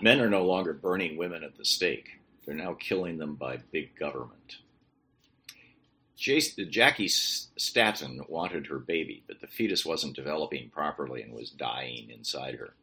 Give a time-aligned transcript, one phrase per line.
[0.00, 2.20] Men are no longer burning women at the stake.
[2.44, 4.58] They're now killing them by big government.
[6.16, 12.56] Jackie Statton wanted her baby, but the fetus wasn't developing properly and was dying inside
[12.56, 12.74] her.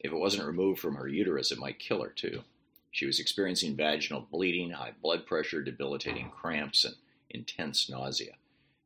[0.00, 2.42] If it wasn't removed from her uterus, it might kill her too.
[2.90, 6.94] She was experiencing vaginal bleeding, high blood pressure, debilitating cramps, and
[7.30, 8.34] intense nausea.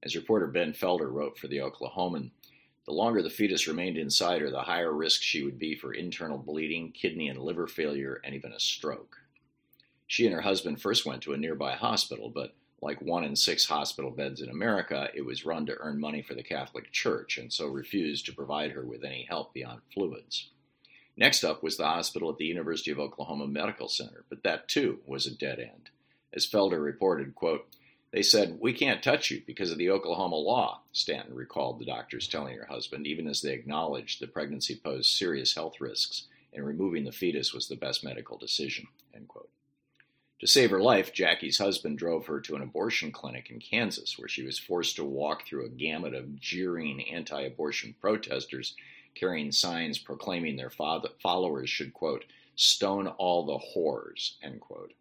[0.03, 2.31] As reporter Ben Felder wrote for the Oklahoman,
[2.89, 6.39] the longer the fetus remained inside her, the higher risk she would be for internal
[6.39, 9.19] bleeding, kidney and liver failure, and even a stroke.
[10.07, 13.67] She and her husband first went to a nearby hospital, but like one in six
[13.67, 17.53] hospital beds in America, it was run to earn money for the Catholic Church and
[17.53, 20.49] so refused to provide her with any help beyond fluids.
[21.15, 25.01] Next up was the hospital at the University of Oklahoma Medical Center, but that too
[25.05, 25.91] was a dead end.
[26.33, 27.67] As Felder reported, quote,
[28.11, 32.29] they said, We can't touch you because of the Oklahoma law, Stanton recalled the doctors
[32.29, 37.05] telling her husband, even as they acknowledged the pregnancy posed serious health risks and removing
[37.05, 38.87] the fetus was the best medical decision.
[40.41, 44.29] To save her life, Jackie's husband drove her to an abortion clinic in Kansas, where
[44.29, 48.77] she was forced to walk through a gamut of jeering anti abortion protesters
[49.17, 54.93] carrying signs proclaiming their followers should, quote, stone all the whores, end quote.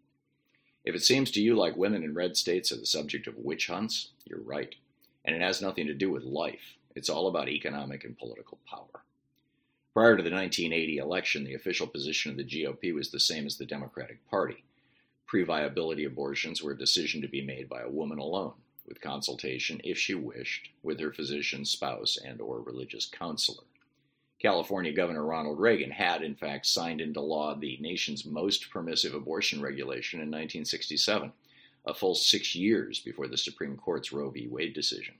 [0.88, 3.66] If it seems to you like women in red states are the subject of witch
[3.66, 4.74] hunts, you're right.
[5.22, 6.76] And it has nothing to do with life.
[6.94, 9.04] It's all about economic and political power.
[9.92, 13.58] Prior to the 1980 election, the official position of the GOP was the same as
[13.58, 14.64] the Democratic Party
[15.26, 18.54] Pre-viability abortions were a decision to be made by a woman alone,
[18.86, 23.64] with consultation, if she wished, with her physician, spouse, and or religious counselor.
[24.40, 29.60] California Governor Ronald Reagan had, in fact, signed into law the nation's most permissive abortion
[29.60, 31.32] regulation in 1967,
[31.86, 34.46] a full six years before the Supreme Court's Roe v.
[34.46, 35.14] Wade decision.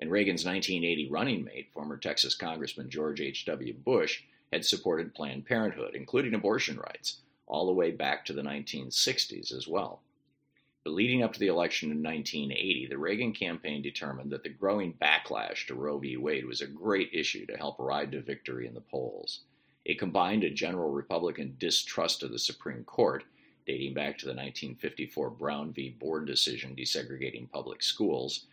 [0.00, 3.74] And Reagan's 1980 running mate, former Texas Congressman George H.W.
[3.74, 9.54] Bush, had supported Planned Parenthood, including abortion rights, all the way back to the 1960s
[9.54, 10.00] as well.
[10.86, 14.92] But leading up to the election in 1980, the Reagan campaign determined that the growing
[14.92, 16.16] backlash to Roe v.
[16.16, 19.40] Wade was a great issue to help ride to victory in the polls.
[19.84, 23.24] It combined a general Republican distrust of the Supreme Court,
[23.66, 25.90] dating back to the 1954 Brown v.
[25.90, 28.46] Board decision desegregating public schools,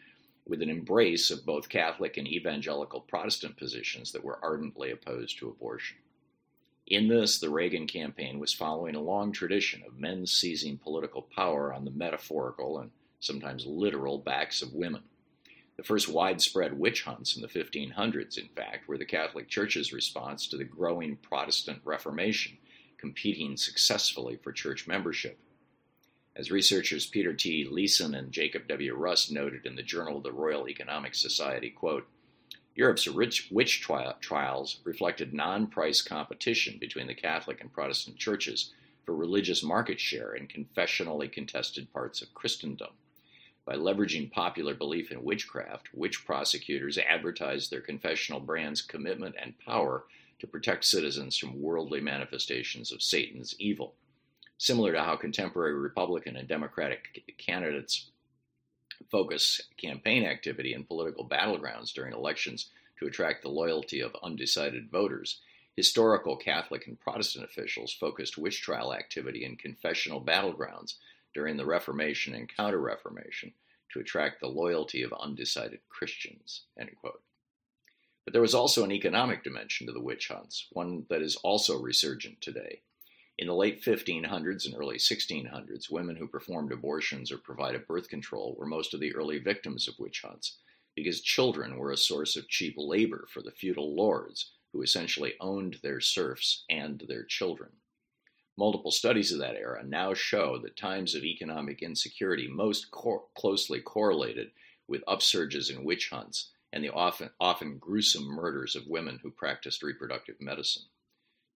[0.48, 5.50] with an embrace of both Catholic and evangelical Protestant positions that were ardently opposed to
[5.50, 5.98] abortion.
[6.88, 11.74] In this, the Reagan campaign was following a long tradition of men seizing political power
[11.74, 15.04] on the metaphorical and sometimes literal backs of women.
[15.78, 20.46] The first widespread witch hunts in the 1500s, in fact, were the Catholic Church's response
[20.48, 22.58] to the growing Protestant Reformation,
[22.98, 25.40] competing successfully for church membership.
[26.36, 27.66] As researchers Peter T.
[27.66, 28.94] Leeson and Jacob W.
[28.94, 32.08] Russ noted in the Journal of the Royal Economic Society, quote,
[32.76, 33.82] Europe's witch
[34.20, 38.74] trials reflected non price competition between the Catholic and Protestant churches
[39.06, 42.92] for religious market share in confessionally contested parts of Christendom.
[43.66, 50.06] By leveraging popular belief in witchcraft, witch prosecutors advertised their confessional brand's commitment and power
[50.40, 53.94] to protect citizens from worldly manifestations of Satan's evil.
[54.58, 58.10] Similar to how contemporary Republican and Democratic candidates
[59.10, 65.42] focus campaign activity in political battlegrounds during elections to attract the loyalty of undecided voters,
[65.76, 70.96] historical Catholic and Protestant officials focused witch trial activity in confessional battlegrounds
[71.34, 73.54] during the Reformation and Counter Reformation
[73.92, 76.62] to attract the loyalty of undecided Christians.
[76.78, 81.80] But there was also an economic dimension to the witch hunts, one that is also
[81.80, 82.82] resurgent today.
[83.40, 88.56] In the late 1500s and early 1600s, women who performed abortions or provided birth control
[88.56, 90.60] were most of the early victims of witch hunts
[90.96, 95.80] because children were a source of cheap labor for the feudal lords who essentially owned
[95.82, 97.72] their serfs and their children.
[98.56, 103.82] Multiple studies of that era now show that times of economic insecurity most cor- closely
[103.82, 104.52] correlated
[104.88, 109.82] with upsurges in witch hunts and the often, often gruesome murders of women who practiced
[109.82, 110.84] reproductive medicine.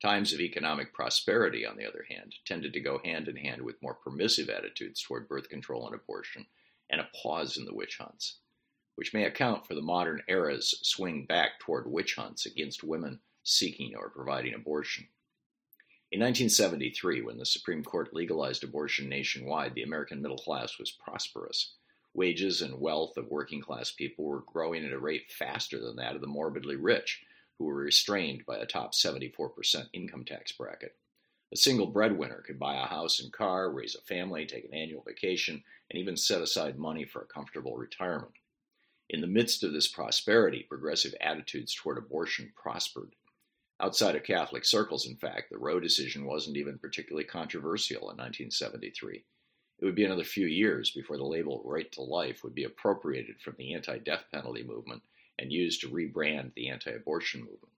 [0.02, 3.82] Times of economic prosperity, on the other hand, tended to go hand in hand with
[3.82, 6.46] more permissive attitudes toward birth control and abortion,
[6.90, 8.38] and a pause in the witch hunts,
[8.96, 13.96] which may account for the modern era's swing back toward witch hunts against women seeking
[13.96, 15.08] or providing abortion.
[16.12, 21.74] In 1973, when the Supreme Court legalized abortion nationwide, the American middle class was prosperous.
[22.14, 26.16] Wages and wealth of working class people were growing at a rate faster than that
[26.16, 27.24] of the morbidly rich,
[27.58, 30.96] who were restrained by a top 74% income tax bracket.
[31.52, 35.02] A single breadwinner could buy a house and car, raise a family, take an annual
[35.02, 38.34] vacation, and even set aside money for a comfortable retirement.
[39.10, 43.16] In the midst of this prosperity, progressive attitudes toward abortion prospered.
[43.80, 49.24] Outside of Catholic circles, in fact, the Roe decision wasn't even particularly controversial in 1973.
[49.80, 53.40] It would be another few years before the label right to life would be appropriated
[53.40, 55.04] from the anti death penalty movement
[55.40, 57.74] and used to rebrand the anti abortion movement.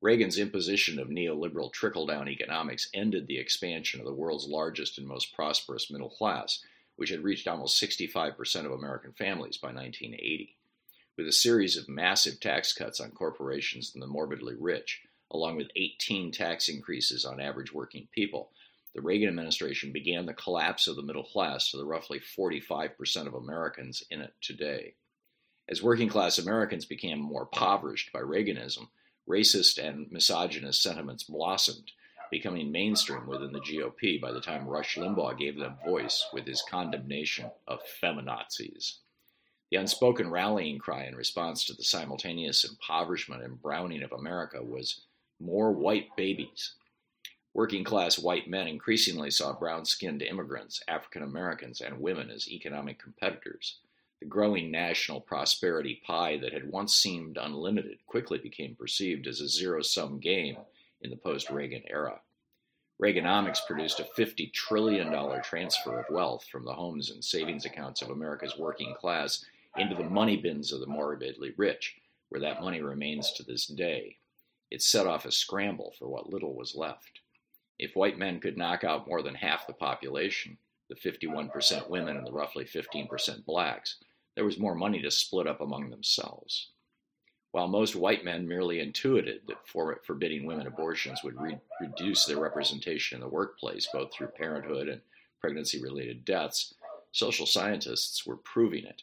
[0.00, 5.06] Reagan's imposition of neoliberal trickle down economics ended the expansion of the world's largest and
[5.06, 6.62] most prosperous middle class,
[6.94, 10.56] which had reached almost 65% of American families by 1980.
[11.16, 15.02] With a series of massive tax cuts on corporations and the morbidly rich,
[15.32, 18.52] along with 18 tax increases on average working people,
[18.94, 23.34] the Reagan administration began the collapse of the middle class to the roughly 45% of
[23.34, 24.94] Americans in it today.
[25.70, 28.88] As working class Americans became more impoverished by Reaganism,
[29.28, 31.92] racist and misogynist sentiments blossomed,
[32.30, 36.62] becoming mainstream within the GOP by the time Rush Limbaugh gave them voice with his
[36.62, 38.98] condemnation of feminazis.
[39.70, 45.02] The unspoken rallying cry in response to the simultaneous impoverishment and browning of America was
[45.38, 46.76] more white babies.
[47.52, 52.98] Working class white men increasingly saw brown skinned immigrants, African Americans, and women as economic
[52.98, 53.80] competitors.
[54.20, 59.48] The growing national prosperity pie that had once seemed unlimited quickly became perceived as a
[59.48, 60.56] zero sum game
[61.00, 62.20] in the post Reagan era.
[63.00, 65.12] Reaganomics produced a $50 trillion
[65.42, 69.44] transfer of wealth from the homes and savings accounts of America's working class
[69.76, 74.16] into the money bins of the morbidly rich, where that money remains to this day.
[74.68, 77.20] It set off a scramble for what little was left.
[77.78, 80.58] If white men could knock out more than half the population,
[80.88, 83.96] the 51% women and the roughly 15% blacks,
[84.34, 86.70] there was more money to split up among themselves.
[87.50, 92.38] While most white men merely intuited that for forbidding women abortions would re- reduce their
[92.38, 95.00] representation in the workplace, both through parenthood and
[95.40, 96.74] pregnancy related deaths,
[97.12, 99.02] social scientists were proving it.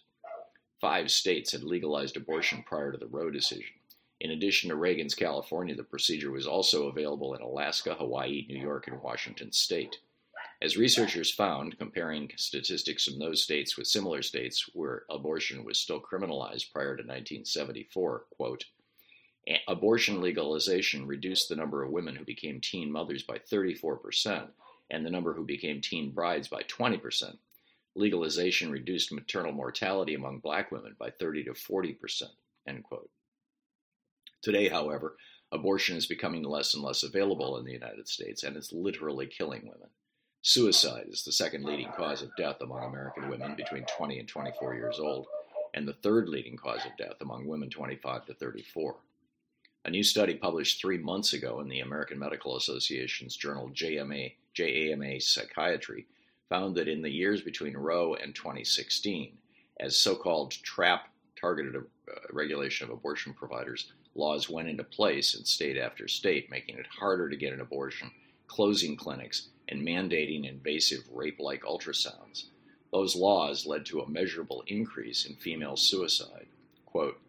[0.80, 3.74] Five states had legalized abortion prior to the Roe decision.
[4.22, 8.88] In addition to Reagan's California, the procedure was also available in Alaska, Hawaii, New York,
[8.88, 9.98] and Washington state.
[10.66, 16.02] As researchers found, comparing statistics from those states with similar states where abortion was still
[16.02, 18.66] criminalized prior to 1974, quote,
[19.68, 24.48] abortion legalization reduced the number of women who became teen mothers by 34%
[24.90, 27.38] and the number who became teen brides by 20%.
[27.94, 32.24] Legalization reduced maternal mortality among black women by 30 to 40%,
[32.68, 33.12] end quote.
[34.42, 35.16] Today, however,
[35.52, 39.62] abortion is becoming less and less available in the United States and it's literally killing
[39.62, 39.90] women.
[40.48, 44.76] Suicide is the second leading cause of death among American women between 20 and 24
[44.76, 45.26] years old,
[45.74, 48.96] and the third leading cause of death among women 25 to 34.
[49.86, 55.20] A new study published three months ago in the American Medical Association's journal JMA, JAMA
[55.20, 56.06] Psychiatry
[56.48, 59.36] found that in the years between Roe and 2016,
[59.80, 61.08] as so called trap
[61.42, 61.82] targeted uh,
[62.30, 67.30] regulation of abortion providers laws went into place in state after state, making it harder
[67.30, 68.12] to get an abortion,
[68.48, 72.46] closing clinics, and mandating invasive rape like ultrasounds.
[72.92, 76.48] Those laws led to a measurable increase in female suicide.
[76.86, 77.20] Quote,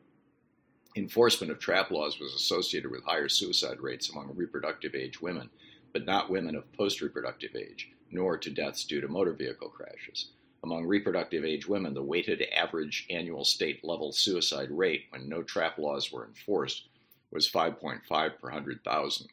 [0.97, 5.51] Enforcement of trap laws was associated with higher suicide rates among reproductive age women,
[5.93, 10.31] but not women of post reproductive age, nor to deaths due to motor vehicle crashes.
[10.63, 15.79] Among reproductive age women, the weighted average annual state level suicide rate when no trap
[15.79, 16.89] laws were enforced
[17.31, 19.29] was 5.5 per 100,000.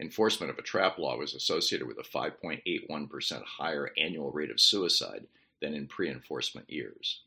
[0.00, 5.26] Enforcement of a trap law was associated with a 5.81% higher annual rate of suicide
[5.60, 7.22] than in pre enforcement years.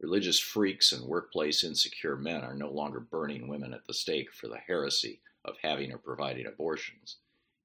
[0.00, 4.46] Religious freaks and workplace insecure men are no longer burning women at the stake for
[4.46, 7.16] the heresy of having or providing abortions.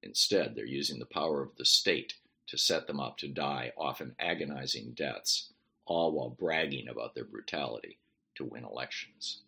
[0.02, 2.16] Instead, they're using the power of the state
[2.48, 5.54] to set them up to die often agonizing deaths,
[5.86, 8.00] all while bragging about their brutality
[8.36, 9.44] to win elections.